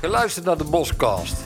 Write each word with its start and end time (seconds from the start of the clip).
Geluisterd 0.00 0.44
naar 0.44 0.58
de 0.58 0.64
Boscast. 0.64 1.36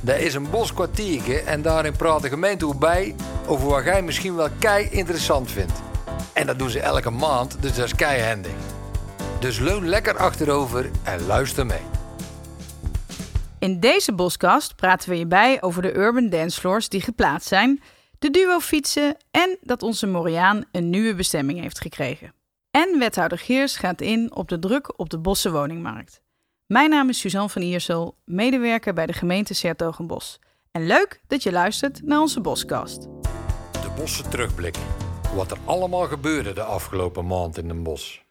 Dat 0.00 0.18
is 0.18 0.34
een 0.34 0.50
boskwartiertje 0.50 1.40
en 1.40 1.62
daarin 1.62 1.96
praat 1.96 2.22
de 2.22 2.28
gemeente 2.28 2.66
ook 2.66 2.78
bij 2.78 3.14
over 3.46 3.68
wat 3.68 3.84
jij 3.84 4.02
misschien 4.02 4.34
wel 4.34 4.48
kei 4.58 4.88
interessant 4.90 5.50
vindt. 5.50 5.82
En 6.32 6.46
dat 6.46 6.58
doen 6.58 6.70
ze 6.70 6.80
elke 6.80 7.10
maand, 7.10 7.62
dus 7.62 7.74
dat 7.74 7.84
is 7.84 7.94
kei 7.94 8.22
handig. 8.22 8.52
Dus 9.40 9.58
leun 9.58 9.88
lekker 9.88 10.16
achterover 10.16 10.90
en 11.02 11.26
luister 11.26 11.66
mee. 11.66 11.82
In 13.58 13.80
deze 13.80 14.14
Boskast 14.14 14.76
praten 14.76 15.10
we 15.10 15.18
je 15.18 15.26
bij 15.26 15.62
over 15.62 15.82
de 15.82 15.94
urban 15.94 16.28
dancefloors 16.28 16.88
die 16.88 17.00
geplaatst 17.00 17.48
zijn, 17.48 17.82
de 18.18 18.30
duo-fietsen 18.30 19.16
en 19.30 19.58
dat 19.60 19.82
onze 19.82 20.06
Moriaan 20.06 20.64
een 20.72 20.90
nieuwe 20.90 21.14
bestemming 21.14 21.60
heeft 21.60 21.80
gekregen. 21.80 22.34
En 22.70 22.98
wethouder 22.98 23.38
Geers 23.38 23.76
gaat 23.76 24.00
in 24.00 24.34
op 24.34 24.48
de 24.48 24.58
druk 24.58 24.98
op 24.98 25.10
de 25.10 25.18
Bosse 25.18 25.50
woningmarkt. 25.50 26.20
Mijn 26.68 26.90
naam 26.90 27.08
is 27.08 27.18
Suzanne 27.18 27.48
van 27.48 27.62
Iersel, 27.62 28.16
medewerker 28.24 28.94
bij 28.94 29.06
de 29.06 29.12
gemeente 29.12 29.54
Sertogenbos. 29.54 30.38
En 30.70 30.86
leuk 30.86 31.20
dat 31.26 31.42
je 31.42 31.52
luistert 31.52 32.02
naar 32.02 32.20
onze 32.20 32.40
Boskast. 32.40 33.02
De 33.72 33.90
Bosse 33.96 34.28
terugblik. 34.28 34.76
Wat 35.34 35.50
er 35.50 35.58
allemaal 35.64 36.06
gebeurde 36.06 36.52
de 36.52 36.62
afgelopen 36.62 37.26
maand 37.26 37.58
in 37.58 37.68
Den 37.68 37.82
Bos. 37.82 38.24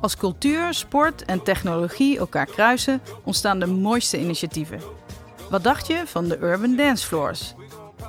Als 0.00 0.16
cultuur, 0.16 0.74
sport 0.74 1.24
en 1.24 1.42
technologie 1.42 2.18
elkaar 2.18 2.46
kruisen, 2.46 3.02
ontstaan 3.24 3.58
de 3.58 3.66
mooiste 3.66 4.20
initiatieven. 4.20 4.80
Wat 5.50 5.64
dacht 5.64 5.86
je 5.86 6.02
van 6.06 6.28
de 6.28 6.38
Urban 6.38 6.76
Dance 6.76 7.06
Floors? 7.06 7.54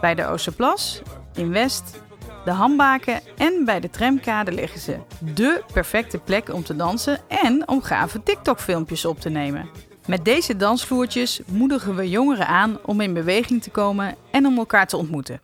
Bij 0.02 0.16
de 0.16 0.26
Oosterplas, 0.26 1.02
in 1.34 1.52
West, 1.52 2.02
de 2.46 2.52
Hambaken 2.52 3.22
en 3.38 3.66
bij 3.66 3.80
de 3.80 3.90
tramkade 3.90 4.52
liggen 4.52 4.80
ze. 4.80 4.98
De 5.36 5.64
perfecte 5.74 6.18
plek 6.18 6.54
om 6.54 6.64
te 6.64 6.76
dansen 6.76 7.20
en 7.28 7.68
om 7.68 7.82
gave 7.82 8.24
TikTok-filmpjes 8.24 9.06
op 9.06 9.20
te 9.20 9.30
nemen. 9.30 9.70
Met 10.08 10.26
deze 10.26 10.56
dansvloertjes 10.56 11.42
moedigen 11.48 11.96
we 11.96 12.10
jongeren 12.10 12.48
aan 12.48 12.86
om 12.86 13.02
in 13.02 13.14
beweging 13.14 13.64
te 13.64 13.70
komen 13.70 14.16
en 14.32 14.46
om 14.46 14.58
elkaar 14.58 14.88
te 14.88 14.98
ontmoeten. 14.98 15.42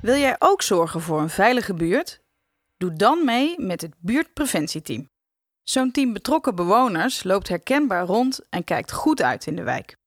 Wil 0.00 0.16
jij 0.16 0.36
ook 0.38 0.62
zorgen 0.62 1.00
voor 1.00 1.20
een 1.20 1.30
veilige 1.30 1.74
buurt? 1.74 2.20
Doe 2.76 2.92
dan 2.92 3.24
mee 3.24 3.54
met 3.58 3.80
het 3.80 3.94
buurtpreventieteam. 3.98 5.08
Zo'n 5.62 5.90
team 5.90 6.12
betrokken 6.12 6.54
bewoners 6.54 7.22
loopt 7.22 7.48
herkenbaar 7.48 8.04
rond 8.04 8.40
en 8.48 8.64
kijkt 8.64 8.92
goed 8.92 9.22
uit 9.22 9.46
in 9.46 9.56
de 9.56 9.62
wijk. 9.62 9.98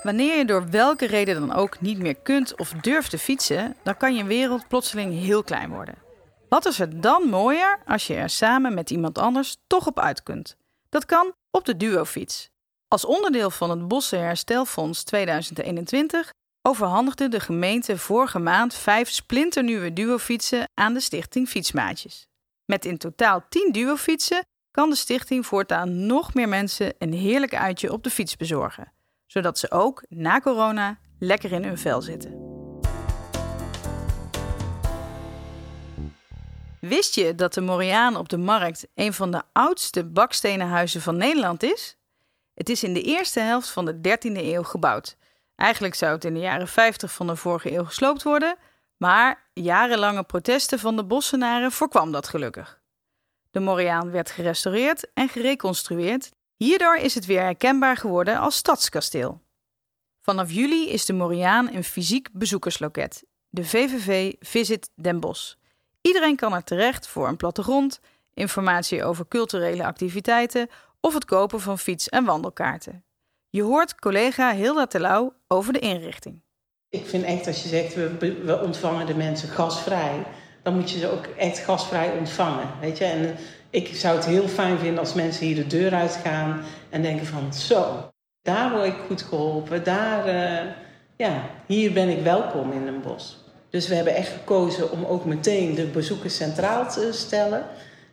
Wanneer 0.02 0.36
je 0.36 0.44
door 0.44 0.70
welke 0.70 1.06
reden 1.06 1.40
dan 1.40 1.56
ook 1.56 1.80
niet 1.80 1.98
meer 1.98 2.14
kunt 2.14 2.58
of 2.58 2.72
durft 2.72 3.10
te 3.10 3.18
fietsen, 3.18 3.76
dan 3.82 3.96
kan 3.96 4.14
je 4.14 4.24
wereld 4.24 4.68
plotseling 4.68 5.12
heel 5.12 5.42
klein 5.42 5.70
worden. 5.70 5.94
Wat 6.48 6.66
is 6.66 6.80
er 6.80 7.00
dan 7.00 7.28
mooier 7.28 7.78
als 7.86 8.06
je 8.06 8.14
er 8.14 8.30
samen 8.30 8.74
met 8.74 8.90
iemand 8.90 9.18
anders 9.18 9.56
toch 9.66 9.86
op 9.86 9.98
uit 9.98 10.22
kunt? 10.22 10.56
Dat 10.88 11.06
kan 11.06 11.32
op 11.50 11.64
de 11.64 11.76
duofiets. 11.76 12.48
Als 12.88 13.04
onderdeel 13.04 13.50
van 13.50 13.70
het 13.70 13.88
Bossen 13.88 14.20
Herstelfonds 14.20 15.04
2021 15.04 16.32
overhandigde 16.62 17.28
de 17.28 17.40
gemeente 17.40 17.98
vorige 17.98 18.38
maand 18.38 18.74
vijf 18.74 19.08
splinternieuwe 19.10 19.92
duofietsen 19.92 20.68
aan 20.74 20.94
de 20.94 21.00
stichting 21.00 21.48
Fietsmaatjes. 21.48 22.26
Met 22.64 22.84
in 22.84 22.98
totaal 22.98 23.44
10 23.48 23.72
duofietsen 23.72 24.44
kan 24.70 24.90
de 24.90 24.96
stichting 24.96 25.46
voortaan 25.46 26.06
nog 26.06 26.34
meer 26.34 26.48
mensen 26.48 26.94
een 26.98 27.12
heerlijk 27.12 27.54
uitje 27.54 27.92
op 27.92 28.04
de 28.04 28.10
fiets 28.10 28.36
bezorgen 28.36 28.92
zodat 29.32 29.58
ze 29.58 29.70
ook 29.70 30.04
na 30.08 30.40
corona 30.40 30.98
lekker 31.18 31.52
in 31.52 31.64
hun 31.64 31.78
vel 31.78 32.02
zitten. 32.02 32.48
Wist 36.80 37.14
je 37.14 37.34
dat 37.34 37.54
de 37.54 37.60
Moriaan 37.60 38.16
op 38.16 38.28
de 38.28 38.36
markt 38.36 38.86
een 38.94 39.12
van 39.12 39.30
de 39.30 39.42
oudste 39.52 40.04
bakstenen 40.04 40.68
huizen 40.68 41.00
van 41.00 41.16
Nederland 41.16 41.62
is? 41.62 41.96
Het 42.54 42.68
is 42.68 42.82
in 42.82 42.94
de 42.94 43.02
eerste 43.02 43.40
helft 43.40 43.68
van 43.68 43.84
de 43.84 43.94
13e 43.94 44.36
eeuw 44.36 44.62
gebouwd. 44.62 45.16
Eigenlijk 45.56 45.94
zou 45.94 46.12
het 46.12 46.24
in 46.24 46.34
de 46.34 46.40
jaren 46.40 46.68
50 46.68 47.12
van 47.12 47.26
de 47.26 47.36
vorige 47.36 47.72
eeuw 47.72 47.84
gesloopt 47.84 48.22
worden, 48.22 48.56
maar 48.96 49.48
jarenlange 49.52 50.24
protesten 50.24 50.78
van 50.78 50.96
de 50.96 51.04
Bossenaren 51.04 51.72
voorkwam 51.72 52.12
dat 52.12 52.28
gelukkig. 52.28 52.80
De 53.50 53.60
Moriaan 53.60 54.10
werd 54.10 54.30
gerestaureerd 54.30 55.12
en 55.14 55.28
gereconstrueerd 55.28 56.30
Hierdoor 56.64 56.96
is 56.96 57.14
het 57.14 57.26
weer 57.26 57.40
herkenbaar 57.40 57.96
geworden 57.96 58.38
als 58.38 58.56
stadskasteel. 58.56 59.40
Vanaf 60.20 60.52
juli 60.52 60.88
is 60.88 61.04
de 61.04 61.12
Moriaan 61.12 61.74
een 61.74 61.84
fysiek 61.84 62.28
bezoekersloket, 62.32 63.24
de 63.48 63.64
VVV 63.64 64.32
Visit 64.40 64.90
Den 64.94 65.20
Bosch. 65.20 65.54
Iedereen 66.00 66.36
kan 66.36 66.54
er 66.54 66.64
terecht 66.64 67.08
voor 67.08 67.28
een 67.28 67.36
plattegrond, 67.36 68.00
informatie 68.34 69.04
over 69.04 69.28
culturele 69.28 69.84
activiteiten 69.84 70.68
of 71.00 71.14
het 71.14 71.24
kopen 71.24 71.60
van 71.60 71.78
fiets- 71.78 72.08
en 72.08 72.24
wandelkaarten. 72.24 73.04
Je 73.50 73.62
hoort 73.62 73.94
collega 73.94 74.54
Hilda 74.54 74.86
Telau 74.86 75.32
over 75.48 75.72
de 75.72 75.78
inrichting. 75.78 76.42
Ik 76.88 77.06
vind 77.06 77.24
echt 77.24 77.46
als 77.46 77.62
je 77.62 77.68
zegt 77.68 77.94
we, 77.94 78.40
we 78.44 78.60
ontvangen 78.60 79.06
de 79.06 79.14
mensen 79.14 79.48
gasvrij, 79.48 80.26
dan 80.62 80.74
moet 80.74 80.90
je 80.90 80.98
ze 80.98 81.10
ook 81.10 81.26
echt 81.26 81.58
gasvrij 81.58 82.18
ontvangen. 82.18 82.68
Weet 82.80 82.98
je? 82.98 83.04
En 83.04 83.36
ik 83.70 83.96
zou 83.96 84.16
het 84.16 84.26
heel 84.26 84.48
fijn 84.48 84.78
vinden 84.78 84.98
als 84.98 85.14
mensen 85.14 85.46
hier 85.46 85.54
de 85.54 85.66
deur 85.66 85.94
uitgaan 85.94 86.62
en 86.88 87.02
denken 87.02 87.26
van 87.26 87.54
zo, 87.54 88.10
daar 88.42 88.70
word 88.70 88.86
ik 88.86 88.96
goed 89.06 89.22
geholpen, 89.22 89.84
daar, 89.84 90.28
uh, 90.28 90.70
ja, 91.16 91.42
hier 91.66 91.92
ben 91.92 92.08
ik 92.08 92.22
welkom 92.22 92.72
in 92.72 92.86
een 92.86 93.02
bos. 93.02 93.44
Dus 93.70 93.88
we 93.88 93.94
hebben 93.94 94.14
echt 94.14 94.32
gekozen 94.32 94.90
om 94.90 95.04
ook 95.04 95.24
meteen 95.24 95.74
de 95.74 95.84
bezoekers 95.84 96.36
centraal 96.36 96.90
te 96.90 97.08
stellen. 97.12 97.64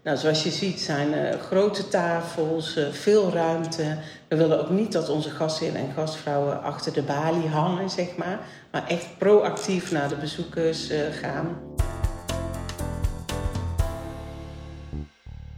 Nou, 0.04 0.18
zoals 0.18 0.44
je 0.44 0.50
ziet 0.50 0.80
zijn 0.80 1.40
grote 1.40 1.88
tafels, 1.88 2.78
uh, 2.78 2.88
veel 2.92 3.32
ruimte. 3.32 3.98
We 4.28 4.36
willen 4.36 4.60
ook 4.60 4.70
niet 4.70 4.92
dat 4.92 5.10
onze 5.10 5.30
gastheeren 5.30 5.80
en 5.80 5.94
gastvrouwen 5.96 6.64
achter 6.64 6.94
de 6.94 7.02
balie 7.02 7.48
hangen, 7.48 7.90
zeg 7.90 8.16
maar. 8.16 8.40
Maar 8.72 8.88
echt 8.88 9.18
proactief 9.18 9.92
naar 9.92 10.10
de 10.10 10.16
bezoekers 10.16 10.90
gaan. 11.22 11.58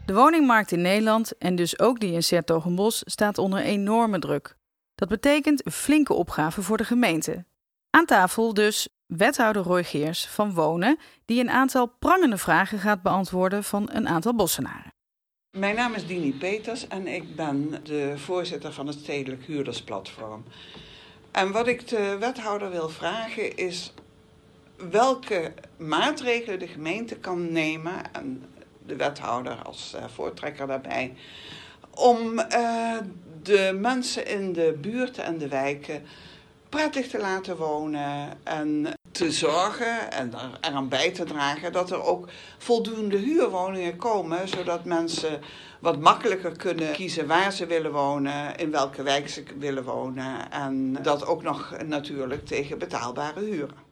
De 0.09 0.15
woningmarkt 0.15 0.71
in 0.71 0.81
Nederland 0.81 1.37
en 1.37 1.55
dus 1.55 1.79
ook 1.79 1.99
die 1.99 2.13
in 2.13 2.23
Sertogenbos 2.23 3.01
staat 3.05 3.37
onder 3.37 3.59
enorme 3.59 4.19
druk. 4.19 4.55
Dat 4.95 5.09
betekent 5.09 5.61
flinke 5.71 6.13
opgave 6.13 6.61
voor 6.61 6.77
de 6.77 6.83
gemeente. 6.83 7.45
Aan 7.89 8.05
tafel 8.05 8.53
dus 8.53 8.89
wethouder 9.05 9.61
Roy 9.61 9.83
Geers 9.83 10.25
van 10.27 10.53
Wonen, 10.53 10.97
die 11.25 11.39
een 11.39 11.49
aantal 11.49 11.87
prangende 11.99 12.37
vragen 12.37 12.79
gaat 12.79 13.01
beantwoorden 13.01 13.63
van 13.63 13.89
een 13.91 14.07
aantal 14.07 14.35
bossenaren. 14.35 14.93
Mijn 15.57 15.75
naam 15.75 15.93
is 15.93 16.07
Dini 16.07 16.33
Peters 16.33 16.87
en 16.87 17.07
ik 17.07 17.35
ben 17.35 17.83
de 17.83 18.13
voorzitter 18.17 18.73
van 18.73 18.87
het 18.87 18.99
Stedelijk 18.99 19.43
Huurdersplatform. 19.43 20.43
En 21.31 21.51
wat 21.51 21.67
ik 21.67 21.87
de 21.87 22.17
wethouder 22.19 22.69
wil 22.69 22.89
vragen 22.89 23.57
is 23.57 23.93
welke 24.91 25.53
maatregelen 25.77 26.59
de 26.59 26.67
gemeente 26.67 27.15
kan 27.15 27.51
nemen 27.51 28.13
en 28.13 28.43
de 28.89 28.95
wethouder 28.95 29.55
als 29.63 29.93
uh, 29.95 30.03
voortrekker 30.13 30.67
daarbij. 30.67 31.13
Om 31.95 32.39
uh, 32.39 32.97
de 33.43 33.77
mensen 33.79 34.27
in 34.27 34.53
de 34.53 34.77
buurten 34.81 35.23
en 35.23 35.37
de 35.37 35.47
wijken 35.47 36.03
prettig 36.69 37.07
te 37.07 37.19
laten 37.19 37.57
wonen 37.57 38.29
en 38.43 38.87
te 39.11 39.31
zorgen 39.31 40.11
en 40.11 40.33
er 40.33 40.57
eraan 40.61 40.89
bij 40.89 41.11
te 41.11 41.23
dragen 41.23 41.71
dat 41.71 41.91
er 41.91 42.03
ook 42.03 42.29
voldoende 42.57 43.17
huurwoningen 43.17 43.95
komen, 43.95 44.47
zodat 44.47 44.85
mensen 44.85 45.41
wat 45.79 45.99
makkelijker 45.99 46.51
kunnen 46.51 46.91
kiezen 46.91 47.27
waar 47.27 47.51
ze 47.51 47.65
willen 47.65 47.91
wonen, 47.91 48.55
in 48.55 48.71
welke 48.71 49.03
wijk 49.03 49.29
ze 49.29 49.43
willen 49.57 49.83
wonen 49.83 50.51
en 50.51 50.97
dat 51.01 51.25
ook 51.25 51.43
nog 51.43 51.75
natuurlijk 51.85 52.45
tegen 52.45 52.79
betaalbare 52.79 53.39
huren. 53.39 53.87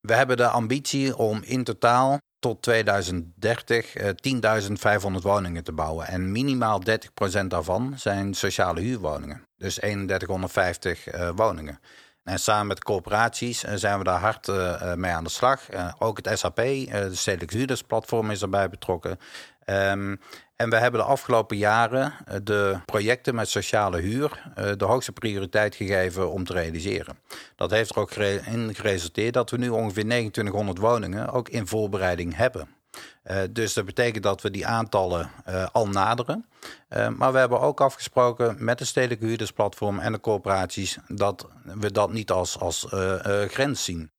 We 0.00 0.14
hebben 0.14 0.36
de 0.36 0.48
ambitie 0.48 1.16
om 1.16 1.40
in 1.44 1.64
totaal 1.64 2.18
tot 2.38 2.62
2030 2.62 3.96
10.500 3.96 4.02
woningen 5.22 5.64
te 5.64 5.72
bouwen. 5.72 6.06
En 6.06 6.32
minimaal 6.32 6.82
30% 7.42 7.46
daarvan 7.46 7.94
zijn 7.96 8.34
sociale 8.34 8.80
huurwoningen. 8.80 9.42
Dus 9.56 9.74
3150 9.74 11.14
uh, 11.14 11.30
woningen. 11.34 11.80
En 12.24 12.38
samen 12.38 12.66
met 12.66 12.84
coöperaties 12.84 13.60
zijn 13.60 13.98
we 13.98 14.04
daar 14.04 14.20
hard 14.20 14.46
mee 14.96 15.12
aan 15.12 15.24
de 15.24 15.30
slag. 15.30 15.60
ook 15.98 16.16
het 16.22 16.38
SAP, 16.38 16.56
de 16.56 17.10
Stedelijk 17.12 17.52
Huurdersplatform, 17.52 18.30
is 18.30 18.42
erbij 18.42 18.68
betrokken. 18.68 19.18
Ehm, 19.64 20.16
en 20.58 20.70
we 20.70 20.76
hebben 20.76 21.00
de 21.00 21.06
afgelopen 21.06 21.56
jaren 21.56 22.12
de 22.42 22.78
projecten 22.84 23.34
met 23.34 23.48
sociale 23.48 24.00
huur 24.00 24.42
de 24.76 24.84
hoogste 24.84 25.12
prioriteit 25.12 25.74
gegeven 25.74 26.30
om 26.30 26.44
te 26.44 26.52
realiseren. 26.52 27.18
Dat 27.56 27.70
heeft 27.70 27.90
er 27.90 27.98
ook 27.98 28.12
in 28.12 28.74
geresulteerd 28.74 29.34
dat 29.34 29.50
we 29.50 29.56
nu 29.56 29.68
ongeveer 29.68 30.04
2900 30.04 30.78
woningen 30.78 31.32
ook 31.32 31.48
in 31.48 31.66
voorbereiding 31.66 32.36
hebben. 32.36 32.68
Uh, 33.24 33.36
dus 33.50 33.74
dat 33.74 33.84
betekent 33.84 34.22
dat 34.22 34.42
we 34.42 34.50
die 34.50 34.66
aantallen 34.66 35.30
al 35.72 35.88
naderen. 35.88 36.46
Maar 37.16 37.32
we 37.32 37.38
hebben 37.38 37.60
ook 37.60 37.80
afgesproken 37.80 38.56
met 38.58 38.78
de 38.78 38.84
stedelijke 38.84 39.26
huurdersplatform 39.26 39.98
en 39.98 40.12
de 40.12 40.20
corporaties 40.20 40.98
dat 41.08 41.48
we 41.62 41.92
dat 41.92 42.12
niet 42.12 42.30
als, 42.30 42.58
als 42.58 42.86
grens 43.48 43.84
zien. 43.84 44.10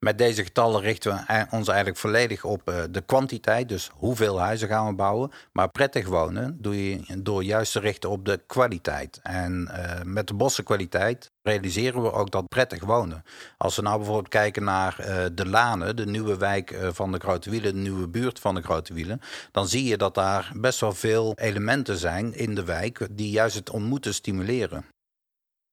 Met 0.00 0.18
deze 0.18 0.44
getallen 0.44 0.80
richten 0.80 1.12
we 1.12 1.46
ons 1.50 1.68
eigenlijk 1.68 1.98
volledig 1.98 2.44
op 2.44 2.68
uh, 2.68 2.82
de 2.90 3.00
kwantiteit, 3.00 3.68
dus 3.68 3.90
hoeveel 3.94 4.40
huizen 4.40 4.68
gaan 4.68 4.86
we 4.86 4.94
bouwen. 4.94 5.30
Maar 5.52 5.68
prettig 5.68 6.08
wonen 6.08 6.56
doe 6.60 6.88
je 6.88 7.22
door 7.22 7.44
juist 7.44 7.72
te 7.72 7.80
richten 7.80 8.10
op 8.10 8.24
de 8.24 8.40
kwaliteit. 8.46 9.20
En 9.22 9.68
uh, 9.70 10.02
met 10.04 10.26
de 10.26 10.34
bossenkwaliteit 10.34 11.30
realiseren 11.42 12.02
we 12.02 12.12
ook 12.12 12.30
dat 12.30 12.48
prettig 12.48 12.84
wonen. 12.84 13.24
Als 13.56 13.76
we 13.76 13.82
nou 13.82 13.96
bijvoorbeeld 13.96 14.28
kijken 14.28 14.64
naar 14.64 14.96
uh, 15.00 15.24
de 15.32 15.46
Lanen, 15.46 15.96
de 15.96 16.06
nieuwe 16.06 16.36
wijk 16.36 16.78
van 16.92 17.12
de 17.12 17.18
Grote 17.18 17.50
Wielen, 17.50 17.74
de 17.74 17.80
nieuwe 17.80 18.08
buurt 18.08 18.38
van 18.38 18.54
de 18.54 18.62
Grote 18.62 18.94
Wielen, 18.94 19.20
dan 19.52 19.68
zie 19.68 19.84
je 19.84 19.96
dat 19.96 20.14
daar 20.14 20.52
best 20.56 20.80
wel 20.80 20.92
veel 20.92 21.32
elementen 21.36 21.96
zijn 21.96 22.34
in 22.34 22.54
de 22.54 22.64
wijk 22.64 23.08
die 23.10 23.30
juist 23.30 23.54
het 23.54 23.70
ontmoeten 23.70 24.14
stimuleren. 24.14 24.84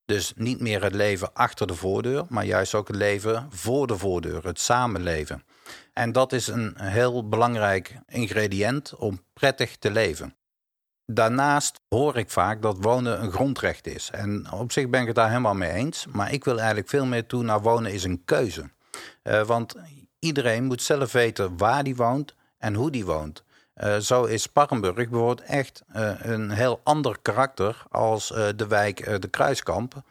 Dus 0.08 0.34
niet 0.36 0.60
meer 0.60 0.84
het 0.84 0.94
leven 0.94 1.34
achter 1.34 1.68
de 1.68 1.76
voordeur, 1.76 2.26
maar 2.30 2.46
juist 2.46 2.76
ook 2.76 2.88
het 2.88 2.96
leven 2.96 3.48
voor 3.50 3.88
de 3.88 3.98
voordeur, 3.98 4.46
het 4.46 4.60
samenleven. 4.60 5.44
En 5.94 6.12
dat 6.12 6.34
is 6.34 6.48
een 6.48 6.74
heel 6.82 7.28
belangrijk 7.28 7.96
ingrediënt 8.08 8.96
om 8.96 9.22
prettig 9.34 9.78
te 9.78 9.92
leven. 9.92 10.36
Daarnaast 11.06 11.80
hoor 11.90 12.18
ik 12.18 12.30
vaak 12.30 12.62
dat 12.62 12.78
wonen 12.80 13.24
een 13.24 13.32
grondrecht 13.32 13.88
is. 13.88 14.10
En 14.12 14.52
op 14.52 14.72
zich 14.72 14.90
ben 14.90 15.02
ik 15.02 15.08
het 15.08 15.16
daar 15.16 15.30
helemaal 15.30 15.56
mee 15.56 15.72
eens. 15.72 16.06
Maar 16.06 16.34
ik 16.34 16.44
wil 16.44 16.58
eigenlijk 16.58 16.90
veel 16.90 17.06
meer 17.06 17.26
toe 17.26 17.44
naar 17.44 17.62
wonen 17.62 17.94
is 17.94 18.04
een 18.04 18.26
keuze. 18.26 18.70
Uh, 19.24 19.42
want 19.42 19.76
iedereen 20.20 20.64
moet 20.64 20.82
zelf 20.82 21.12
weten 21.12 21.58
waar 21.58 21.84
die 21.84 21.96
woont 21.96 22.36
en 22.58 22.74
hoe 22.74 22.92
die 22.92 23.06
woont. 23.06 23.44
Uh, 23.84 23.98
zo 23.98 24.24
is 24.24 24.42
Sparrenburg 24.42 24.96
bijvoorbeeld 24.96 25.42
echt 25.42 25.84
uh, 25.96 26.12
een 26.18 26.50
heel 26.50 26.80
ander 26.84 27.18
karakter 27.22 27.84
als 27.90 28.32
uh, 28.32 28.48
de 28.56 28.68
wijk 28.68 29.22
De 29.22 29.28
Kruiskamp 29.28 30.02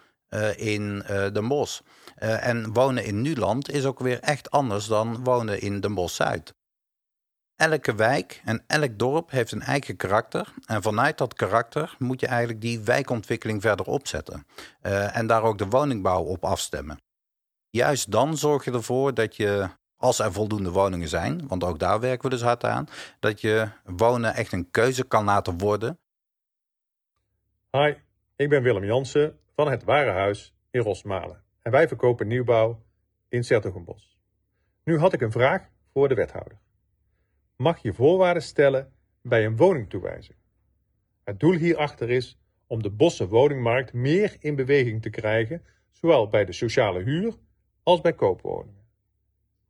in 0.57 1.05
Den 1.33 1.49
Bosch. 1.49 1.81
en 2.17 2.73
wonen 2.73 3.05
in 3.05 3.23
Nuland 3.23 3.71
is 3.71 3.85
ook 3.85 3.99
weer 3.99 4.21
echt 4.21 4.51
anders 4.51 4.87
dan 4.87 5.25
wonen 5.25 5.61
in 5.61 5.81
Den 5.81 5.95
Bosch-Zuid. 5.95 6.55
Elke 7.57 7.95
wijk 7.95 8.43
en 8.45 8.65
elk 8.67 8.99
dorp 8.99 9.31
heeft 9.31 9.53
een 9.53 9.63
eigen 9.63 9.97
karakter. 9.97 10.55
En 10.67 10.83
vanuit 10.83 11.19
dat 11.19 11.35
karakter 11.35 11.95
moet 11.99 12.21
je 12.21 12.27
eigenlijk 12.27 12.61
die 12.61 12.81
wijkontwikkeling 12.81 13.63
verder 13.63 13.87
opzetten. 13.87 14.47
en 15.13 15.27
daar 15.27 15.43
ook 15.43 15.59
de 15.59 15.69
woningbouw 15.69 16.23
op 16.23 16.45
afstemmen. 16.45 17.01
Juist 17.71 18.11
dan 18.11 18.37
zorg 18.37 18.65
je 18.65 18.73
ervoor 18.73 19.15
dat 19.15 19.37
je 19.37 19.69
als 19.97 20.19
er 20.19 20.33
voldoende 20.33 20.71
woningen 20.71 21.09
zijn, 21.09 21.49
want 21.49 21.65
ook 21.65 21.79
daar 21.79 22.01
werken 22.01 22.23
we 22.23 22.35
dus 22.37 22.45
hard 22.45 22.65
aan, 22.65 22.89
dat 23.21 23.41
je 23.41 23.69
wonen 23.85 24.35
echt 24.35 24.53
een 24.53 24.71
keuze 24.71 25.05
kan 25.05 25.25
laten 25.25 25.59
worden. 25.59 25.99
Hi, 27.71 27.95
ik 28.37 28.49
ben 28.49 28.63
Willem 28.63 28.85
Jansen 28.85 29.39
van 29.55 29.71
het 29.71 29.85
Warenhuis 29.85 30.55
in 30.71 30.81
Rosmalen 30.81 31.43
en 31.63 31.73
wij 31.73 31.89
verkopen 31.89 32.27
nieuwbouw 32.27 32.83
in 33.29 33.45
Sertogenbos. 33.45 34.19
Nu 34.85 34.99
had 34.99 35.13
ik 35.13 35.21
een 35.21 35.33
vraag 35.33 35.69
voor 35.93 36.09
de 36.09 36.15
wethouder. 36.15 36.59
Mag 37.57 37.79
je 37.79 37.93
voorwaarden 37.93 38.43
stellen 38.43 38.93
bij 39.23 39.45
een 39.45 39.57
woningtoewijzing? 39.57 40.39
Het 41.25 41.41
doel 41.41 41.53
hierachter 41.53 42.11
is 42.11 42.39
om 42.67 42.83
de 42.83 42.91
bosse 42.91 43.29
woningmarkt 43.29 43.93
meer 43.93 44.37
in 44.39 44.55
beweging 44.55 45.03
te 45.03 45.11
krijgen, 45.11 45.65
zowel 45.91 46.29
bij 46.29 46.45
de 46.45 46.53
sociale 46.53 47.03
huur 47.03 47.35
als 47.83 48.01
bij 48.01 48.15
koopwoningen. 48.15 48.76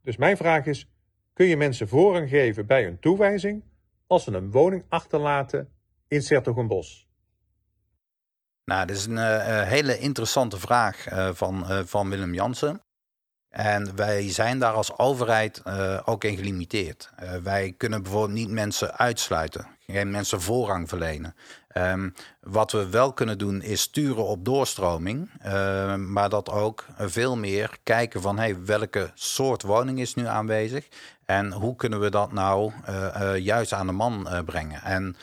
Dus 0.06 0.17
mijn 0.17 0.37
vraag 0.37 0.67
is: 0.67 0.88
kun 1.32 1.47
je 1.47 1.56
mensen 1.56 1.88
voorrang 1.88 2.29
geven 2.29 2.67
bij 2.67 2.87
een 2.87 2.99
toewijzing 2.99 3.62
als 4.06 4.25
ze 4.25 4.32
een 4.32 4.50
woning 4.50 4.85
achterlaten 4.88 5.69
in 6.08 6.23
Sertogenbos? 6.23 7.08
Nou, 8.64 8.87
dat 8.87 8.97
is 8.97 9.06
een 9.06 9.17
uh, 9.17 9.62
hele 9.62 9.99
interessante 9.99 10.58
vraag 10.58 11.12
uh, 11.12 11.31
van, 11.32 11.87
van 11.87 12.11
Willem 12.11 12.35
Jansen. 12.35 12.81
En 13.49 13.97
wij 13.97 14.31
zijn 14.31 14.58
daar 14.58 14.73
als 14.73 14.99
overheid 14.99 15.62
ook 16.05 16.25
in 16.25 16.37
gelimiteerd. 16.37 17.11
wij 17.43 17.75
kunnen 17.76 18.02
bijvoorbeeld 18.02 18.38
niet 18.38 18.50
mensen 18.50 18.97
uitsluiten, 18.97 19.67
geen 19.87 20.11
mensen 20.11 20.41
voorrang 20.41 20.88
verlenen. 20.88 21.35
Um, 21.77 22.15
wat 22.41 22.73
we 22.73 22.88
wel 22.88 23.12
kunnen 23.12 23.38
doen 23.38 23.62
is 23.62 23.81
sturen 23.81 24.25
op 24.25 24.44
doorstroming, 24.44 25.31
uh, 25.47 25.94
maar 25.94 26.29
dat 26.29 26.50
ook 26.50 26.85
veel 26.99 27.37
meer 27.37 27.77
kijken 27.83 28.21
van 28.21 28.38
hey, 28.38 28.65
welke 28.65 29.11
soort 29.15 29.62
woning 29.62 30.00
is 30.00 30.15
nu 30.15 30.27
aanwezig 30.27 30.88
en 31.25 31.53
hoe 31.53 31.77
kunnen 31.77 32.00
we 32.00 32.11
dat 32.11 32.33
nou 32.33 32.73
uh, 32.88 33.17
uh, 33.21 33.37
juist 33.37 33.73
aan 33.73 33.87
de 33.87 33.93
man 33.93 34.29
brengen. 34.44 34.83
En 34.83 35.17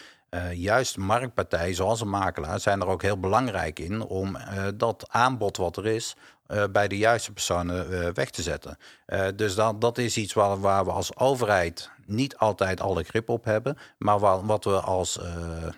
juist 0.54 0.98
marktpartijen 0.98 1.76
zoals 1.76 2.02
een 2.02 2.10
makelaar 2.10 2.60
zijn 2.60 2.82
er 2.82 2.88
ook 2.88 3.02
heel 3.02 3.20
belangrijk 3.20 3.80
in 3.80 4.02
om 4.02 4.38
dat 4.76 5.06
aanbod 5.10 5.58
wat 5.58 5.78
er 5.78 5.86
is 5.86 6.16
uh, 6.48 6.64
bij 6.72 6.88
de 6.88 6.98
juiste 6.98 7.32
personen 7.32 8.14
weg 8.14 8.30
te 8.30 8.42
zetten. 8.42 8.78
Dus 9.36 9.56
dat, 9.56 9.82
dat 9.82 9.98
is 9.98 10.18
iets 10.18 10.34
waar, 10.34 10.60
waar 10.60 10.86
we 10.86 10.92
als 10.92 11.16
overheid 11.18 11.92
niet 12.06 12.38
altijd 12.38 12.82
alle 12.82 13.04
grip 13.04 13.30
op 13.30 13.44
hebben. 13.44 13.78
Maar 13.98 14.20
wat 14.46 14.64
we 14.64 14.80
als 14.80 15.20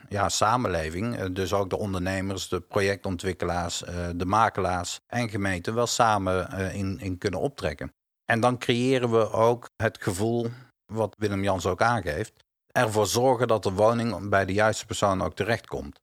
ja, 0.10 0.30
samenleving, 0.30 1.34
dus 1.34 1.54
ook 1.54 1.70
de 1.70 1.78
ondernemers, 1.78 2.50
de 2.50 2.60
projectontwikkelaars, 2.60 3.84
de 4.16 4.26
makelaars 4.26 5.00
en 5.08 5.30
gemeenten 5.30 5.76
wel 5.76 5.88
samen 5.88 6.52
in, 6.74 7.00
in 7.00 7.18
kunnen 7.18 7.40
optrekken. 7.40 7.94
En 8.26 8.40
dan 8.40 8.58
creëren 8.58 9.12
we 9.12 9.32
ook 9.32 9.70
het 9.78 9.98
gevoel, 10.02 10.48
wat 10.86 11.16
Willem 11.18 11.44
Jans 11.44 11.66
ook 11.66 11.82
aangeeft, 11.82 12.45
ervoor 12.76 13.08
zorgen 13.08 13.48
dat 13.48 13.64
de 13.64 13.72
woning 13.72 14.30
bij 14.30 14.46
de 14.46 14.54
juiste 14.54 14.86
persoon 14.86 15.22
ook 15.22 15.36
terechtkomt. 15.36 16.02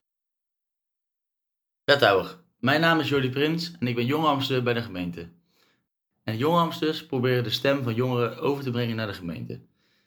Wethouder, 1.84 2.38
mijn 2.58 2.80
naam 2.80 3.00
is 3.00 3.08
Jordi 3.08 3.30
Prins 3.30 3.72
en 3.78 3.86
ik 3.86 3.94
ben 3.94 4.06
jongambassadeur 4.06 4.62
bij 4.62 4.74
de 4.74 4.82
gemeente. 4.82 5.28
En 6.24 6.36
jongambassadeurs 6.36 7.06
proberen 7.06 7.44
de 7.44 7.50
stem 7.50 7.82
van 7.82 7.94
jongeren 7.94 8.38
over 8.38 8.64
te 8.64 8.70
brengen 8.70 8.96
naar 8.96 9.06
de 9.06 9.12
gemeente. 9.12 9.60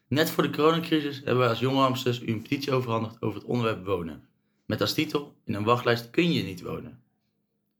Net 0.08 0.30
voor 0.30 0.44
de 0.44 0.50
coronacrisis 0.50 1.18
hebben 1.18 1.38
wij 1.38 1.50
als 1.50 1.60
jongambassadeurs 1.60 2.22
u 2.22 2.32
een 2.32 2.42
petitie 2.42 2.74
overhandigd 2.74 3.22
over 3.22 3.40
het 3.40 3.50
onderwerp 3.50 3.86
wonen. 3.86 4.28
Met 4.66 4.82
als 4.82 4.94
titel, 4.94 5.36
in 5.44 5.54
een 5.54 5.64
wachtlijst 5.64 6.10
kun 6.10 6.32
je 6.32 6.44
niet 6.44 6.62
wonen. 6.62 7.04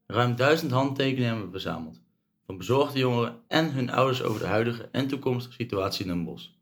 Ruim 0.06 0.36
duizend 0.36 0.70
handtekeningen 0.70 1.28
hebben 1.28 1.44
we 1.44 1.50
verzameld. 1.50 2.00
Van 2.46 2.56
bezorgde 2.56 2.98
jongeren 2.98 3.42
en 3.48 3.72
hun 3.72 3.90
ouders 3.90 4.22
over 4.22 4.40
de 4.40 4.46
huidige 4.46 4.88
en 4.92 5.06
toekomstige 5.06 5.54
situatie 5.54 6.04
in 6.04 6.10
een 6.10 6.24
bos. 6.24 6.55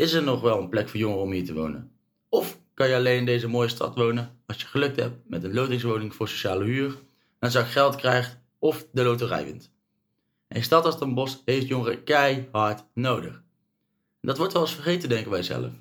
Is 0.00 0.12
er 0.12 0.22
nog 0.22 0.40
wel 0.40 0.58
een 0.58 0.68
plek 0.68 0.88
voor 0.88 1.00
jongeren 1.00 1.22
om 1.22 1.32
hier 1.32 1.44
te 1.44 1.54
wonen? 1.54 1.90
Of 2.28 2.58
kan 2.74 2.88
je 2.88 2.94
alleen 2.94 3.18
in 3.18 3.24
deze 3.24 3.48
mooie 3.48 3.68
stad 3.68 3.94
wonen 3.94 4.38
als 4.46 4.60
je 4.60 4.66
gelukt 4.66 4.96
hebt 4.96 5.28
met 5.28 5.44
een 5.44 5.54
lotingswoning 5.54 6.14
voor 6.14 6.28
sociale 6.28 6.64
huur, 6.64 6.98
en 7.38 7.50
je 7.50 7.64
geld 7.64 7.96
krijgt 7.96 8.38
of 8.58 8.86
de 8.92 9.02
loterij 9.02 9.44
wint. 9.44 9.72
Een 10.48 10.62
stad 10.62 10.84
als 10.84 10.98
Den 10.98 11.14
Bosch 11.14 11.38
heeft 11.44 11.68
jongeren 11.68 12.04
keihard 12.04 12.84
nodig. 12.94 13.42
dat 14.20 14.36
wordt 14.38 14.52
wel 14.52 14.62
eens 14.62 14.74
vergeten, 14.74 15.08
denken 15.08 15.30
wij 15.30 15.42
zelf. 15.42 15.72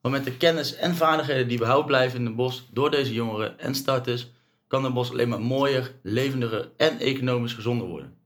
Maar 0.00 0.12
met 0.12 0.24
de 0.24 0.36
kennis 0.36 0.74
en 0.74 0.94
vaardigheden 0.94 1.48
die 1.48 1.58
behoud 1.58 1.86
blijven 1.86 2.18
in 2.18 2.24
Den 2.24 2.36
Bosch 2.36 2.62
door 2.70 2.90
deze 2.90 3.12
jongeren 3.12 3.58
en 3.58 3.74
starters, 3.74 4.30
kan 4.66 4.82
Den 4.82 4.92
Bosch 4.92 5.12
alleen 5.12 5.28
maar 5.28 5.40
mooier, 5.40 5.94
levendiger 6.02 6.70
en 6.76 6.98
economisch 6.98 7.54
gezonder 7.54 7.86
worden. 7.86 8.16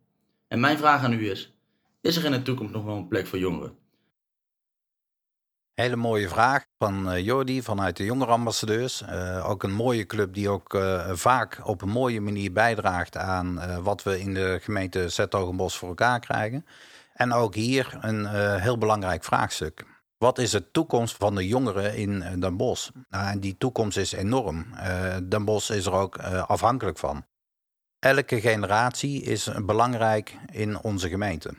En 0.48 0.60
mijn 0.60 0.78
vraag 0.78 1.02
aan 1.02 1.12
u 1.12 1.30
is: 1.30 1.52
is 2.00 2.16
er 2.16 2.24
in 2.24 2.32
de 2.32 2.42
toekomst 2.42 2.74
nog 2.74 2.84
wel 2.84 2.96
een 2.96 3.08
plek 3.08 3.26
voor 3.26 3.38
jongeren? 3.38 3.82
Hele 5.74 5.96
mooie 5.96 6.28
vraag 6.28 6.64
van 6.78 7.12
uh, 7.12 7.24
Jordi 7.24 7.62
vanuit 7.62 7.96
de 7.96 8.04
jongerenambassadeurs. 8.04 9.02
Uh, 9.02 9.48
ook 9.50 9.62
een 9.62 9.72
mooie 9.72 10.06
club 10.06 10.34
die 10.34 10.48
ook 10.48 10.74
uh, 10.74 11.10
vaak 11.12 11.60
op 11.64 11.82
een 11.82 11.88
mooie 11.88 12.20
manier 12.20 12.52
bijdraagt 12.52 13.16
aan 13.16 13.82
wat 13.82 14.02
we 14.02 14.20
in 14.20 14.34
de 14.34 14.58
gemeente 14.62 15.08
Zetogenbos 15.08 15.78
voor 15.78 15.88
elkaar 15.88 16.20
krijgen. 16.20 16.66
En 17.14 17.32
ook 17.32 17.54
hier 17.54 17.98
een 18.00 18.26
heel 18.60 18.78
belangrijk 18.78 19.24
vraagstuk. 19.24 19.84
Wat 20.18 20.38
is 20.38 20.50
de 20.50 20.70
toekomst 20.70 21.16
van 21.16 21.34
de 21.34 21.46
jongeren 21.46 21.96
in 21.96 22.40
Den 22.40 22.56
Bosch? 22.56 22.90
Nou, 23.08 23.30
en 23.30 23.40
die 23.40 23.56
toekomst 23.58 23.96
is 23.96 24.12
enorm. 24.12 24.66
Den 25.22 25.44
Bosch 25.44 25.70
is 25.70 25.86
er 25.86 25.92
ook 25.92 26.18
afhankelijk 26.46 26.98
van. 26.98 27.24
Elke 27.98 28.40
generatie 28.40 29.22
is 29.22 29.50
belangrijk 29.64 30.36
in 30.52 30.80
onze 30.82 31.08
gemeente. 31.08 31.54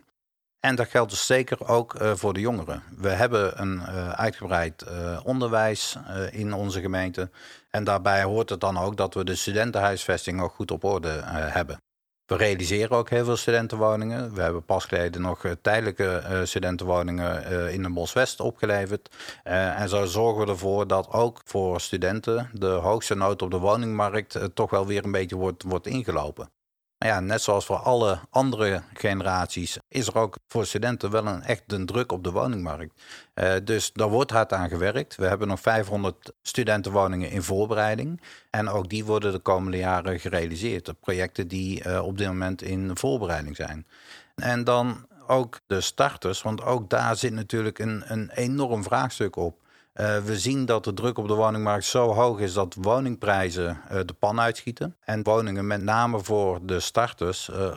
En 0.66 0.76
dat 0.76 0.88
geldt 0.88 1.12
dus 1.12 1.26
zeker 1.26 1.68
ook 1.68 2.02
uh, 2.02 2.12
voor 2.16 2.34
de 2.34 2.40
jongeren. 2.40 2.84
We 2.98 3.10
hebben 3.10 3.62
een 3.62 3.76
uh, 3.76 4.10
uitgebreid 4.10 4.86
uh, 4.88 5.20
onderwijs 5.24 5.98
in 6.32 6.54
onze 6.54 6.82
gemeente. 6.82 7.30
En 7.70 7.84
daarbij 7.84 8.24
hoort 8.24 8.50
het 8.50 8.60
dan 8.60 8.78
ook 8.78 8.98
dat 8.98 9.14
we 9.14 9.24
de 9.24 9.36
studentenhuisvesting 9.36 10.42
ook 10.42 10.54
goed 10.54 10.72
op 10.72 10.84
orde 10.84 11.22
hebben. 11.24 11.78
We 12.26 12.36
realiseren 12.36 12.98
ook 12.98 13.10
heel 13.10 13.26
veel 13.26 13.36
studentenwoningen. 13.36 14.34
We 14.34 14.42
hebben 14.42 14.66
pas 14.66 14.86
geleden 14.86 15.22
nog 15.22 15.46
eh, 15.46 15.52
tijdelijke 15.62 16.42
studentenwoningen 16.44 17.72
in 17.72 17.84
de 17.84 17.90
Boswest 17.90 18.40
opgeleverd. 18.40 19.16
En 19.44 19.90
zo 19.90 20.06
zorgen 20.06 20.46
we 20.46 20.52
ervoor 20.52 20.88
dat 20.88 21.12
ook 21.12 21.42
voor 21.44 21.82
studenten 21.82 22.50
de 22.54 22.68
hoogste 22.68 23.16
nood 23.16 23.42
op 23.42 23.52
de 23.52 23.58
woningmarkt 23.58 24.40
toch 24.54 24.70
wel 24.70 24.86
weer 24.86 25.04
een 25.04 25.12
beetje 25.12 25.36
wordt, 25.36 25.64
wordt 25.64 25.88
ingelopen. 25.88 26.50
Ja, 26.98 27.20
net 27.20 27.42
zoals 27.42 27.66
voor 27.66 27.76
alle 27.76 28.20
andere 28.30 28.82
generaties 28.94 29.78
is 29.88 30.08
er 30.08 30.18
ook 30.18 30.38
voor 30.48 30.66
studenten 30.66 31.12
wel 31.12 31.28
een 31.28 31.44
echt 31.44 31.64
een 31.68 31.86
druk 31.86 32.12
op 32.12 32.24
de 32.24 32.32
woningmarkt. 32.32 33.02
Uh, 33.36 33.54
dus 33.64 33.94
daar 33.94 34.10
wordt 34.10 34.32
hard 34.32 34.54
aan 34.54 34.70
gewerkt. 34.70 35.16
We 35.16 35.26
hebben 35.26 35.48
nog 35.48 35.60
500 35.60 36.32
studentenwoningen 36.42 37.30
in 37.30 37.44
voorbereiding. 37.44 38.22
En 38.50 38.70
ook 38.70 38.90
die 38.90 39.06
worden 39.06 39.32
de 39.32 39.40
komende 39.40 39.78
jaren 39.78 40.20
gerealiseerd. 40.20 40.86
De 40.86 40.94
projecten 40.94 41.48
die 41.48 41.88
uh, 41.88 42.06
op 42.06 42.18
dit 42.18 42.28
moment 42.28 42.62
in 42.62 42.98
voorbereiding 42.98 43.56
zijn. 43.56 43.88
En 44.36 44.64
dan 44.64 45.08
ook 45.28 45.60
de 45.68 45.82
starters, 45.82 46.42
want 46.42 46.64
ook 46.64 46.90
daar 46.90 47.16
zit 47.16 47.34
natuurlijk 47.34 47.80
een, 47.80 48.04
een 48.06 48.30
enorm 48.30 48.84
vraagstuk 48.84 49.36
op. 49.36 49.65
Uh, 50.00 50.18
we 50.18 50.40
zien 50.40 50.66
dat 50.66 50.84
de 50.84 50.94
druk 50.94 51.18
op 51.18 51.28
de 51.28 51.34
woningmarkt 51.34 51.86
zo 51.86 52.14
hoog 52.14 52.40
is 52.40 52.54
dat 52.54 52.76
woningprijzen 52.80 53.82
uh, 53.92 54.00
de 54.06 54.14
pan 54.14 54.40
uitschieten. 54.40 54.96
En 55.00 55.24
woningen 55.24 55.68
met 55.68 55.82
name 55.82 56.24
voor 56.24 56.66
de 56.66 56.80
starters 56.80 57.50
uh, 57.50 57.76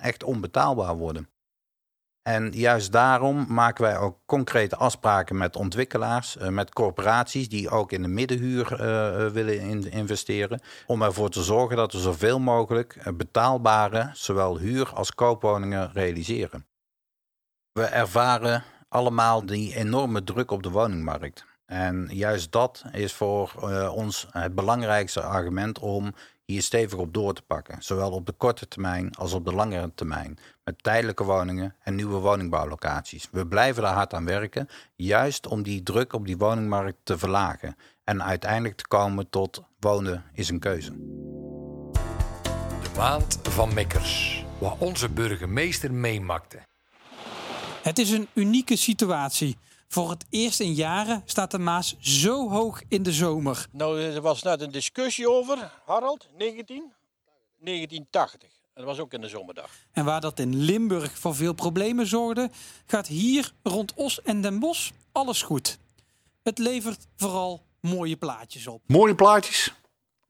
echt 0.00 0.24
onbetaalbaar 0.24 0.96
worden. 0.96 1.28
En 2.22 2.50
juist 2.50 2.92
daarom 2.92 3.46
maken 3.48 3.84
wij 3.84 3.98
ook 3.98 4.18
concrete 4.26 4.76
afspraken 4.76 5.36
met 5.36 5.56
ontwikkelaars, 5.56 6.36
met 6.36 6.72
corporaties 6.72 7.48
die 7.48 7.70
ook 7.70 7.92
in 7.92 8.02
de 8.02 8.08
middenhuur 8.08 8.76
willen 9.32 9.60
in 9.60 9.90
investeren. 9.90 10.60
Om 10.86 11.02
ervoor 11.02 11.30
te 11.30 11.42
zorgen 11.42 11.76
dat 11.76 11.92
we 11.92 11.98
zoveel 11.98 12.38
mogelijk 12.38 13.16
betaalbare, 13.16 14.10
zowel 14.12 14.58
huur- 14.58 14.94
als 14.94 15.14
koopwoningen 15.14 15.92
realiseren. 15.92 16.66
We 17.72 17.84
ervaren 17.84 18.64
allemaal 18.88 19.46
die 19.46 19.74
enorme 19.74 20.24
druk 20.24 20.50
op 20.50 20.62
de 20.62 20.70
woningmarkt. 20.70 21.48
En 21.70 22.08
juist 22.12 22.52
dat 22.52 22.84
is 22.92 23.12
voor 23.12 23.54
uh, 23.64 23.92
ons 23.94 24.26
het 24.30 24.54
belangrijkste 24.54 25.22
argument 25.22 25.78
om 25.78 26.14
hier 26.44 26.62
stevig 26.62 26.98
op 26.98 27.14
door 27.14 27.34
te 27.34 27.42
pakken. 27.42 27.82
Zowel 27.82 28.10
op 28.10 28.26
de 28.26 28.32
korte 28.32 28.68
termijn 28.68 29.14
als 29.14 29.32
op 29.32 29.44
de 29.44 29.52
langere 29.52 29.92
termijn. 29.94 30.38
Met 30.64 30.82
tijdelijke 30.82 31.24
woningen 31.24 31.76
en 31.82 31.94
nieuwe 31.94 32.18
woningbouwlocaties. 32.18 33.28
We 33.30 33.46
blijven 33.46 33.82
daar 33.82 33.94
hard 33.94 34.14
aan 34.14 34.24
werken, 34.24 34.68
juist 34.96 35.46
om 35.46 35.62
die 35.62 35.82
druk 35.82 36.12
op 36.12 36.26
die 36.26 36.36
woningmarkt 36.36 36.98
te 37.02 37.18
verlagen. 37.18 37.76
En 38.04 38.22
uiteindelijk 38.22 38.76
te 38.76 38.88
komen 38.88 39.28
tot 39.28 39.62
wonen 39.80 40.24
is 40.32 40.48
een 40.48 40.60
keuze. 40.60 40.92
De 42.82 42.90
maand 42.96 43.38
van 43.42 43.74
Mikkers, 43.74 44.44
wat 44.58 44.76
onze 44.78 45.08
burgemeester 45.08 45.92
meemakte. 45.92 46.58
Het 47.82 47.98
is 47.98 48.10
een 48.10 48.28
unieke 48.34 48.76
situatie. 48.76 49.56
Voor 49.92 50.10
het 50.10 50.26
eerst 50.28 50.60
in 50.60 50.72
jaren 50.72 51.22
staat 51.24 51.50
de 51.50 51.58
Maas 51.58 51.96
zo 52.00 52.50
hoog 52.50 52.82
in 52.88 53.02
de 53.02 53.12
zomer. 53.12 53.66
Nou, 53.70 54.00
er 54.00 54.20
was 54.20 54.42
net 54.42 54.60
een 54.60 54.70
discussie 54.70 55.30
over, 55.30 55.72
Harald, 55.84 56.28
19? 56.36 56.92
1980. 57.58 58.50
Dat 58.74 58.84
was 58.84 58.98
ook 58.98 59.12
in 59.12 59.20
de 59.20 59.28
zomerdag. 59.28 59.70
En 59.92 60.04
waar 60.04 60.20
dat 60.20 60.38
in 60.38 60.56
Limburg 60.56 61.18
voor 61.18 61.34
veel 61.34 61.52
problemen 61.52 62.06
zorgde, 62.06 62.50
gaat 62.86 63.06
hier 63.06 63.52
rond 63.62 63.94
Os 63.94 64.22
en 64.22 64.40
Den 64.40 64.58
Bosch 64.58 64.90
alles 65.12 65.42
goed. 65.42 65.78
Het 66.42 66.58
levert 66.58 67.06
vooral 67.16 67.62
mooie 67.80 68.16
plaatjes 68.16 68.66
op. 68.66 68.82
Mooie 68.86 69.14
plaatjes, 69.14 69.74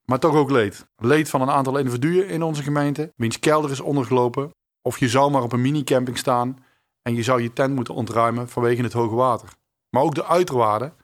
maar 0.05 0.19
toch 0.19 0.35
ook 0.35 0.51
leed. 0.51 0.87
Leed 0.97 1.29
van 1.29 1.41
een 1.41 1.51
aantal 1.51 1.79
individuen 1.79 2.29
in 2.29 2.43
onze 2.43 2.63
gemeente, 2.63 3.13
wiens 3.17 3.39
kelder 3.39 3.71
is 3.71 3.81
ondergelopen. 3.81 4.51
Of 4.83 4.99
je 4.99 5.09
zou 5.09 5.31
maar 5.31 5.43
op 5.43 5.53
een 5.53 5.61
minicamping 5.61 6.19
staan 6.19 6.69
en 7.11 7.17
je 7.17 7.23
zou 7.23 7.43
je 7.43 7.53
tent 7.53 7.75
moeten 7.75 7.95
ontruimen 7.95 8.49
vanwege 8.49 8.83
het 8.83 8.93
hoge 8.93 9.15
water. 9.15 9.49
Maar 9.91 10.03
ook 10.03 10.15
de 10.15 10.27
uiterwaarden 10.27 10.95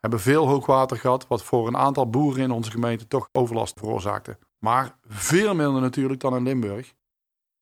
hebben 0.00 0.20
veel 0.20 0.46
hoogwater 0.48 0.96
gehad, 0.96 1.26
wat 1.26 1.42
voor 1.42 1.66
een 1.66 1.76
aantal 1.76 2.10
boeren 2.10 2.42
in 2.42 2.50
onze 2.50 2.70
gemeente 2.70 3.06
toch 3.06 3.28
overlast 3.32 3.78
veroorzaakte. 3.78 4.38
Maar 4.58 4.96
veel 5.06 5.54
minder 5.54 5.80
natuurlijk 5.80 6.20
dan 6.20 6.36
in 6.36 6.42
Limburg. 6.42 6.94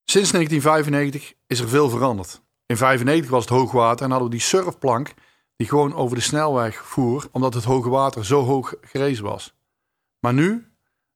Sinds 0.04 0.30
1995 0.30 1.34
is 1.46 1.60
er 1.60 1.68
veel 1.68 1.88
veranderd. 1.88 2.32
In 2.66 2.76
1995 2.76 3.30
was 3.30 3.44
het 3.44 3.52
hoogwater 3.52 4.04
en 4.04 4.10
hadden 4.10 4.28
we 4.30 4.36
die 4.36 4.44
surfplank 4.44 5.14
die 5.56 5.68
gewoon 5.68 5.94
over 5.94 6.16
de 6.16 6.22
snelweg 6.22 6.76
voer, 6.76 7.28
omdat 7.32 7.54
het 7.54 7.64
hoge 7.64 7.88
water 7.88 8.26
zo 8.26 8.44
hoog 8.44 8.74
gerezen 8.80 9.24
was. 9.24 9.54
Maar 10.20 10.34
nu, 10.34 10.72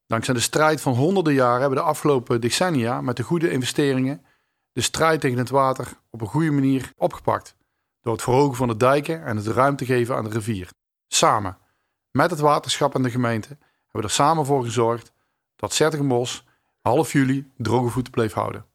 dankzij 0.06 0.34
de 0.34 0.40
strijd 0.40 0.80
van 0.80 0.94
honderden 0.94 1.34
jaren, 1.34 1.60
hebben 1.60 1.78
de 1.78 1.84
afgelopen 1.84 2.40
decennia 2.40 3.00
met 3.00 3.16
de 3.16 3.22
goede 3.22 3.50
investeringen 3.50 4.24
de 4.74 4.80
strijd 4.80 5.20
tegen 5.20 5.38
het 5.38 5.50
water 5.50 6.00
op 6.10 6.20
een 6.20 6.26
goede 6.26 6.50
manier 6.50 6.92
opgepakt. 6.96 7.56
Door 8.00 8.12
het 8.12 8.22
verhogen 8.22 8.56
van 8.56 8.68
de 8.68 8.76
dijken 8.76 9.24
en 9.24 9.36
het 9.36 9.46
ruimte 9.46 9.84
geven 9.84 10.16
aan 10.16 10.24
de 10.24 10.30
rivier. 10.30 10.68
Samen, 11.06 11.58
met 12.10 12.30
het 12.30 12.40
waterschap 12.40 12.94
en 12.94 13.02
de 13.02 13.10
gemeente, 13.10 13.48
hebben 13.48 13.90
we 13.90 14.02
er 14.02 14.10
samen 14.10 14.46
voor 14.46 14.64
gezorgd 14.64 15.12
dat 15.56 15.72
Zettigenbos 15.72 16.44
half 16.80 17.12
juli 17.12 17.52
droge 17.56 17.90
voeten 17.90 18.12
bleef 18.12 18.32
houden. 18.32 18.66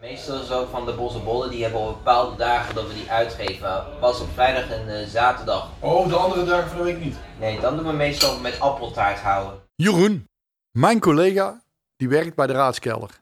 Meestal 0.00 0.44
zo 0.44 0.66
van 0.66 0.86
de 0.86 0.94
bossenbollen, 0.94 1.50
die 1.50 1.62
hebben 1.62 1.80
op 1.80 1.96
bepaalde 1.96 2.36
dagen 2.36 2.74
dat 2.74 2.86
we 2.86 2.94
die 2.94 3.10
uitgeven. 3.10 4.00
Was 4.00 4.20
op 4.20 4.28
vrijdag 4.32 4.70
en 4.70 4.88
uh, 4.88 5.06
zaterdag. 5.06 5.70
Oh, 5.80 6.08
de 6.08 6.16
andere 6.16 6.44
dagen 6.44 6.68
van 6.68 6.78
de 6.78 6.84
week 6.84 7.00
niet? 7.00 7.16
Nee, 7.38 7.60
dan 7.60 7.76
doen 7.76 7.86
we 7.86 7.92
meestal 7.92 8.40
met 8.40 8.60
appeltaart 8.60 9.18
houden. 9.18 9.60
Jeroen, 9.74 10.28
mijn 10.70 11.00
collega, 11.00 11.62
die 11.96 12.08
werkt 12.08 12.34
bij 12.34 12.46
de 12.46 12.52
raadskelder. 12.52 13.20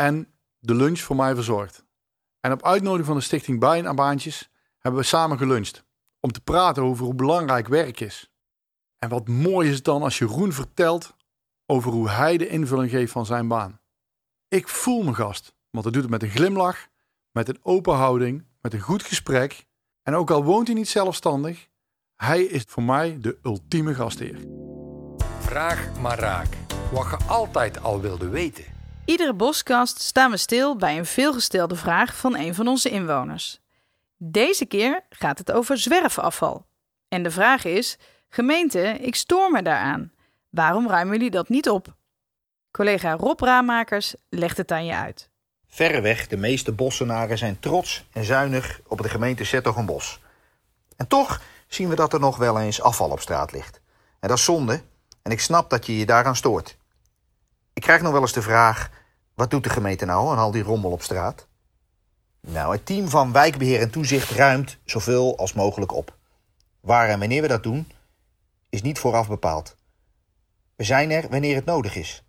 En 0.00 0.32
de 0.58 0.74
lunch 0.74 0.98
voor 0.98 1.16
mij 1.16 1.34
verzorgd. 1.34 1.84
En 2.40 2.52
op 2.52 2.64
uitnodiging 2.64 3.06
van 3.06 3.16
de 3.16 3.22
stichting 3.22 3.60
Bijen 3.60 3.88
aan 3.88 3.96
Baantjes 3.96 4.50
hebben 4.78 5.00
we 5.00 5.06
samen 5.06 5.38
geluncht. 5.38 5.84
Om 6.20 6.32
te 6.32 6.40
praten 6.40 6.82
over 6.82 7.04
hoe 7.04 7.14
belangrijk 7.14 7.68
werk 7.68 8.00
is. 8.00 8.30
En 8.98 9.08
wat 9.08 9.28
mooi 9.28 9.68
is 9.68 9.74
het 9.74 9.84
dan 9.84 10.02
als 10.02 10.18
Jeroen 10.18 10.52
vertelt 10.52 11.16
over 11.66 11.92
hoe 11.92 12.10
hij 12.10 12.36
de 12.36 12.48
invulling 12.48 12.90
geeft 12.90 13.12
van 13.12 13.26
zijn 13.26 13.48
baan. 13.48 13.80
Ik 14.48 14.68
voel 14.68 15.02
me 15.02 15.14
gast, 15.14 15.54
want 15.70 15.84
hij 15.84 15.92
doet 15.92 16.02
het 16.02 16.10
met 16.10 16.22
een 16.22 16.36
glimlach, 16.36 16.88
met 17.32 17.48
een 17.48 17.58
open 17.62 17.94
houding, 17.94 18.46
met 18.60 18.74
een 18.74 18.80
goed 18.80 19.02
gesprek. 19.02 19.66
En 20.02 20.14
ook 20.14 20.30
al 20.30 20.44
woont 20.44 20.66
hij 20.66 20.76
niet 20.76 20.88
zelfstandig, 20.88 21.68
hij 22.14 22.42
is 22.42 22.64
voor 22.68 22.82
mij 22.82 23.18
de 23.20 23.38
ultieme 23.42 23.94
gastheer. 23.94 24.38
Vraag 25.38 26.00
maar 26.00 26.18
raak. 26.18 26.56
Wat 26.92 27.10
je 27.10 27.24
altijd 27.26 27.82
al 27.82 28.00
wilde 28.00 28.28
weten. 28.28 28.77
Iedere 29.08 29.34
boskast 29.34 30.00
staan 30.00 30.30
we 30.30 30.36
stil 30.36 30.76
bij 30.76 30.98
een 30.98 31.06
veelgestelde 31.06 31.76
vraag 31.76 32.16
van 32.16 32.36
een 32.36 32.54
van 32.54 32.68
onze 32.68 32.90
inwoners. 32.90 33.60
Deze 34.16 34.66
keer 34.66 35.04
gaat 35.08 35.38
het 35.38 35.52
over 35.52 35.78
zwerfafval. 35.78 36.66
En 37.08 37.22
de 37.22 37.30
vraag 37.30 37.64
is: 37.64 37.98
gemeente, 38.28 38.80
ik 38.80 39.14
stoor 39.14 39.50
me 39.50 39.62
daaraan. 39.62 40.12
Waarom 40.50 40.88
ruimen 40.88 41.16
jullie 41.16 41.30
dat 41.30 41.48
niet 41.48 41.68
op? 41.68 41.96
Collega 42.70 43.12
Rob 43.12 43.40
Raamakers 43.40 44.14
legt 44.28 44.56
het 44.56 44.70
aan 44.70 44.84
je 44.84 44.94
uit. 44.94 45.30
Verreweg 45.68 46.26
de 46.26 46.36
meeste 46.36 46.72
bossenaren 46.72 47.38
zijn 47.38 47.60
trots 47.60 48.04
en 48.12 48.24
zuinig 48.24 48.80
op 48.86 49.02
de 49.02 49.08
gemeente 49.08 49.44
Zettogenbos. 49.44 50.20
En 50.96 51.06
toch 51.06 51.42
zien 51.66 51.88
we 51.88 51.94
dat 51.94 52.12
er 52.12 52.20
nog 52.20 52.36
wel 52.36 52.60
eens 52.60 52.82
afval 52.82 53.10
op 53.10 53.20
straat 53.20 53.52
ligt. 53.52 53.80
En 54.20 54.28
dat 54.28 54.38
is 54.38 54.44
zonde 54.44 54.82
en 55.22 55.32
ik 55.32 55.40
snap 55.40 55.70
dat 55.70 55.86
je 55.86 55.98
je 55.98 56.06
daaraan 56.06 56.36
stoort. 56.36 56.76
Ik 57.72 57.84
krijg 57.84 58.02
nog 58.02 58.12
wel 58.12 58.20
eens 58.20 58.32
de 58.32 58.42
vraag: 58.42 58.90
wat 59.38 59.50
doet 59.50 59.64
de 59.64 59.70
gemeente 59.70 60.04
nou 60.04 60.30
aan 60.30 60.38
al 60.38 60.50
die 60.50 60.62
rommel 60.62 60.90
op 60.90 61.02
straat? 61.02 61.46
Nou, 62.40 62.72
het 62.72 62.86
team 62.86 63.08
van 63.08 63.32
wijkbeheer 63.32 63.80
en 63.80 63.90
toezicht 63.90 64.30
ruimt 64.30 64.78
zoveel 64.84 65.38
als 65.38 65.52
mogelijk 65.52 65.92
op. 65.92 66.16
Waar 66.80 67.08
en 67.08 67.18
wanneer 67.18 67.42
we 67.42 67.48
dat 67.48 67.62
doen, 67.62 67.90
is 68.68 68.82
niet 68.82 68.98
vooraf 68.98 69.28
bepaald. 69.28 69.76
We 70.76 70.84
zijn 70.84 71.10
er 71.10 71.28
wanneer 71.28 71.54
het 71.54 71.64
nodig 71.64 71.96
is. 71.96 72.24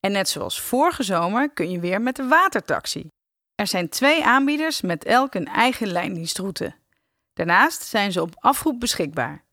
En 0.00 0.12
net 0.12 0.28
zoals 0.28 0.60
vorige 0.60 1.02
zomer 1.02 1.50
kun 1.50 1.70
je 1.70 1.80
weer 1.80 2.00
met 2.00 2.16
de 2.16 2.28
watertaxi. 2.28 3.08
Er 3.54 3.66
zijn 3.66 3.88
twee 3.88 4.24
aanbieders 4.24 4.80
met 4.80 5.04
elk 5.04 5.34
een 5.34 5.46
eigen 5.46 5.86
lijndienstroute. 5.86 6.74
Daarnaast 7.34 7.82
zijn 7.82 8.12
ze 8.12 8.22
op 8.22 8.30
afroep 8.34 8.80
beschikbaar. 8.80 9.44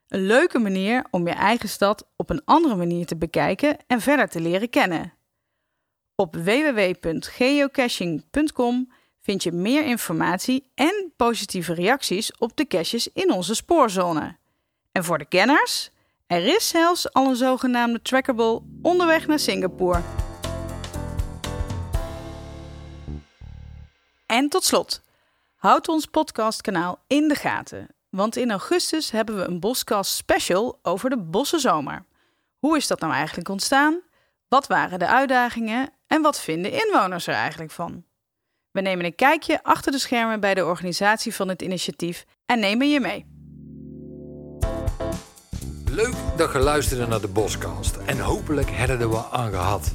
Een 0.09 0.27
leuke 0.27 0.59
manier 0.59 1.07
om 1.11 1.27
je 1.27 1.33
eigen 1.33 1.69
stad 1.69 2.09
op 2.17 2.31
een 2.31 2.45
andere 2.45 2.77
manier 2.77 3.07
te 3.07 3.17
bekijken 3.17 3.77
en 3.87 4.01
verder 4.01 4.29
te 4.29 4.41
leren 4.41 4.71
kennen. 4.71 5.13
Op 6.15 6.37
www.geocaching.com 6.37 8.93
vind 9.21 9.43
je 9.43 9.53
meer 9.53 9.85
informatie 9.85 10.71
en 10.75 11.13
positieve 11.17 11.75
reacties 11.75 12.39
op 12.39 12.57
de 12.57 12.67
caches 12.67 13.13
in 13.13 13.33
onze 13.33 13.55
spoorzone. 13.55 14.37
En 14.93 15.05
voor 15.05 15.19
de 15.19 15.29
kenners, 15.29 15.91
er 16.27 16.47
is 16.47 16.69
zelfs 16.69 17.13
al 17.13 17.29
een 17.29 17.37
zogenaamde 17.37 18.03
trackable 18.03 18.63
onderweg 18.83 19.27
naar 19.27 19.39
Singapore. 19.39 20.01
En 24.27 24.49
tot 24.49 24.65
slot, 24.65 25.03
houd 25.55 25.89
ons 25.89 26.07
podcastkanaal 26.07 26.99
in 27.07 27.29
de 27.29 27.35
gaten. 27.35 27.89
Want 28.11 28.37
in 28.37 28.51
augustus 28.51 29.11
hebben 29.11 29.37
we 29.37 29.43
een 29.43 29.61
Boscast 29.61 30.15
special 30.15 30.79
over 30.83 31.11
de 31.11 31.19
bossenzomer. 31.19 32.05
Hoe 32.59 32.77
is 32.77 32.87
dat 32.87 33.01
nou 33.01 33.13
eigenlijk 33.13 33.49
ontstaan? 33.49 34.01
Wat 34.49 34.67
waren 34.67 34.99
de 34.99 35.07
uitdagingen 35.07 35.91
en 36.07 36.23
wat 36.23 36.41
vinden 36.41 36.73
inwoners 36.73 37.27
er 37.27 37.35
eigenlijk 37.35 37.71
van? 37.71 38.05
We 38.71 38.81
nemen 38.81 39.05
een 39.05 39.15
kijkje 39.15 39.63
achter 39.63 39.93
de 39.93 39.99
schermen 39.99 40.41
bij 40.41 40.55
de 40.55 40.65
organisatie 40.65 41.35
van 41.35 41.49
het 41.49 41.63
initiatief 41.63 42.25
en 42.47 42.61
nemen 42.61 42.89
je 42.89 43.01
mee. 43.01 43.27
Leuk 45.97 46.15
dat 46.37 46.53
je 46.53 46.59
luisterde 46.59 47.07
naar 47.07 47.21
de 47.21 47.29
Boscast 47.29 47.97
en 47.97 48.19
hopelijk 48.19 48.71
hebben 48.71 49.01
er 49.01 49.09
wat 49.09 49.29
aan 49.31 49.51
gehad. 49.51 49.95